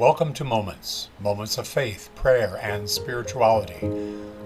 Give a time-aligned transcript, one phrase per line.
[0.00, 3.86] Welcome to Moments, moments of faith, prayer, and spirituality.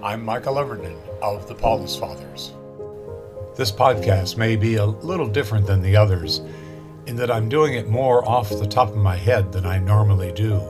[0.03, 2.53] I'm Michael Everton of the Paulist Fathers.
[3.57, 6.41] This podcast may be a little different than the others
[7.07, 10.33] in that I'm doing it more off the top of my head than I normally
[10.33, 10.61] do.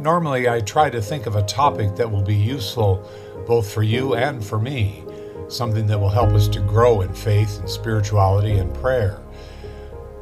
[0.00, 3.08] Normally, I try to think of a topic that will be useful
[3.46, 5.04] both for you and for me,
[5.46, 9.20] something that will help us to grow in faith and spirituality and prayer.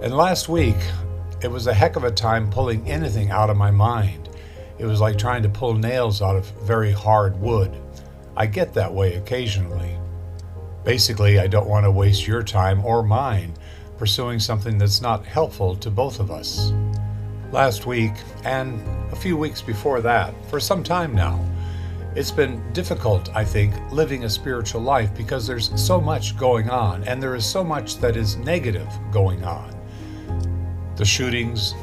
[0.02, 0.77] And last week,
[1.41, 4.29] it was a heck of a time pulling anything out of my mind.
[4.79, 7.77] It was like trying to pull nails out of very hard wood.
[8.37, 9.97] I get that way occasionally.
[10.84, 13.55] Basically, I don't want to waste your time or mine
[13.98, 16.73] pursuing something that's not helpful to both of us.
[17.52, 18.12] Last week,
[18.45, 18.80] and
[19.12, 21.45] a few weeks before that, for some time now,
[22.14, 27.05] it's been difficult, I think, living a spiritual life because there's so much going on,
[27.05, 29.77] and there is so much that is negative going on
[30.98, 31.75] the shootings,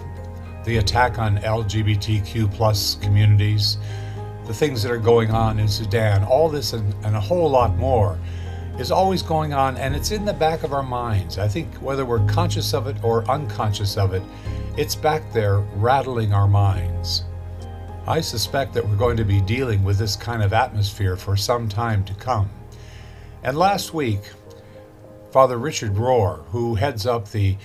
[0.65, 3.77] the attack on LGBTQ plus communities,
[4.45, 7.75] the things that are going on in Sudan, all this and, and, a whole lot
[7.77, 8.19] more
[8.77, 11.39] is always going on and it's in the back of our minds.
[11.39, 14.21] I think whether we're conscious of it or unconscious of it,
[14.77, 17.23] it's back there rattling our minds.
[18.05, 21.69] I suspect that we're going to be dealing with this kind of atmosphere for some
[21.69, 22.49] time to come.
[23.43, 24.21] And last week,
[25.31, 27.57] Father Richard Rohr, who heads up the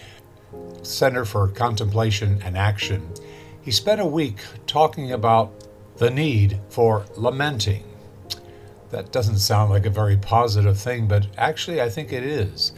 [0.82, 3.10] Center for Contemplation and Action,
[3.62, 5.52] he spent a week talking about
[5.98, 7.84] the need for lamenting.
[8.90, 12.72] That doesn't sound like a very positive thing, but actually, I think it is.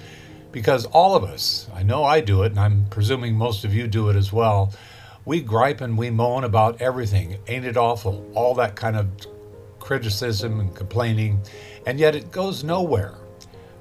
[0.51, 3.87] Because all of us, I know I do it, and I'm presuming most of you
[3.87, 4.75] do it as well,
[5.25, 7.39] we gripe and we moan about everything.
[7.47, 8.29] Ain't it awful?
[8.35, 9.09] All that kind of
[9.79, 11.41] criticism and complaining,
[11.87, 13.15] and yet it goes nowhere.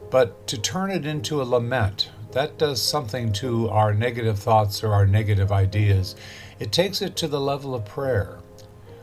[0.09, 4.93] But to turn it into a lament, that does something to our negative thoughts or
[4.93, 6.15] our negative ideas.
[6.59, 8.39] It takes it to the level of prayer.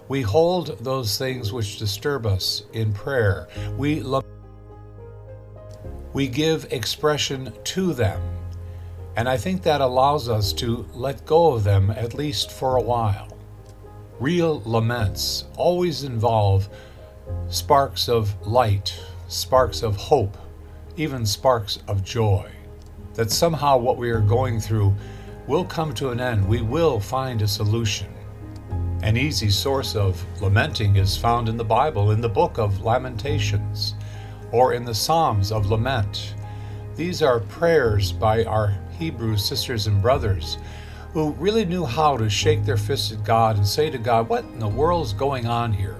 [0.08, 3.48] We hold those things which disturb us in prayer.
[3.76, 4.24] We love
[6.14, 8.20] we give expression to them.
[9.16, 12.82] And I think that allows us to let go of them at least for a
[12.82, 13.36] while.
[14.18, 16.68] Real laments always involve
[17.48, 20.38] sparks of light, sparks of hope,
[20.96, 22.50] even sparks of joy
[23.18, 24.94] that somehow what we are going through
[25.48, 26.46] will come to an end.
[26.46, 28.06] We will find a solution.
[29.02, 33.96] An easy source of lamenting is found in the Bible, in the book of Lamentations,
[34.52, 36.36] or in the Psalms of Lament.
[36.94, 40.56] These are prayers by our Hebrew sisters and brothers
[41.12, 44.44] who really knew how to shake their fists at God and say to God, What
[44.44, 45.96] in the world's going on here?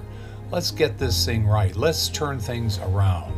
[0.51, 1.75] Let's get this thing right.
[1.75, 3.33] Let's turn things around.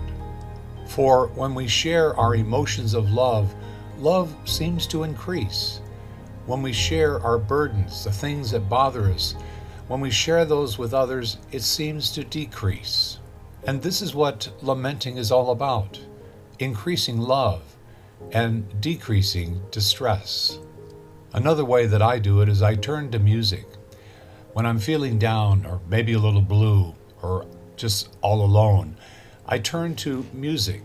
[0.86, 3.56] For when we share our emotions of love,
[4.01, 5.79] love seems to increase.
[6.47, 9.35] When we share our burdens, the things that bother us,
[9.88, 13.19] when we share those with others, it seems to decrease.
[13.63, 16.00] And this is what lamenting is all about
[16.57, 17.75] increasing love
[18.31, 20.59] and decreasing distress.
[21.34, 23.66] Another way that I do it is I turn to music.
[24.53, 27.45] When I'm feeling down or maybe a little blue or
[27.75, 28.97] just all alone,
[29.47, 30.84] I turn to music.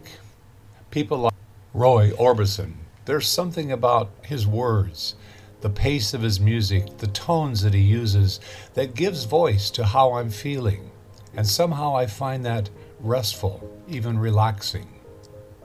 [0.90, 1.34] People like
[1.74, 2.72] Roy Orbison,
[3.06, 5.14] there's something about his words,
[5.60, 8.40] the pace of his music, the tones that he uses
[8.74, 10.90] that gives voice to how I'm feeling.
[11.34, 12.68] And somehow I find that
[13.00, 14.88] restful, even relaxing.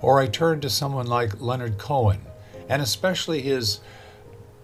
[0.02, 2.22] Or I turn to someone like Leonard Cohen,
[2.70, 3.80] and especially his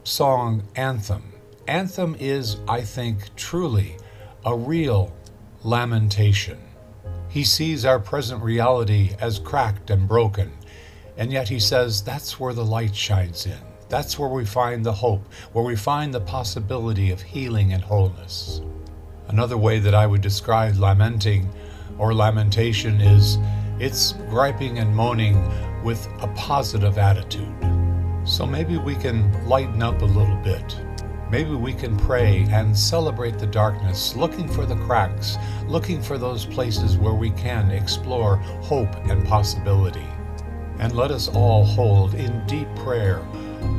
[0.04, 1.34] song Anthem.
[1.68, 3.98] Anthem is, I think, truly
[4.46, 5.14] a real
[5.64, 6.60] lamentation.
[7.28, 10.52] He sees our present reality as cracked and broken
[11.18, 13.58] and yet he says that's where the light shines in.
[13.90, 15.24] That's where we find the hope,
[15.54, 18.62] where we find the possibility of healing and wholeness.
[19.30, 21.50] Another way that I would describe lamenting
[21.98, 23.38] or lamentation is
[23.80, 25.42] it's griping and moaning
[25.84, 27.54] with a positive attitude.
[28.26, 30.76] So maybe we can lighten up a little bit.
[31.30, 35.38] Maybe we can pray and celebrate the darkness, looking for the cracks,
[35.68, 40.08] looking for those places where we can explore hope and possibility.
[40.80, 43.26] And let us all hold in deep prayer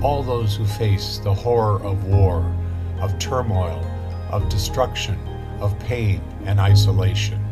[0.03, 2.55] all those who face the horror of war,
[3.00, 3.85] of turmoil,
[4.31, 5.19] of destruction,
[5.61, 7.43] of pain and isolation,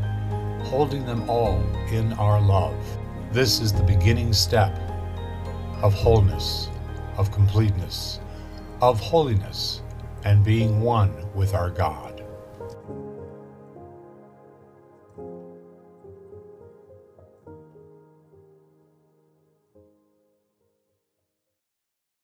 [0.64, 1.60] holding them all
[1.90, 2.74] in our love.
[3.32, 4.76] This is the beginning step
[5.82, 6.70] of wholeness,
[7.16, 8.20] of completeness,
[8.80, 9.82] of holiness,
[10.24, 12.05] and being one with our God.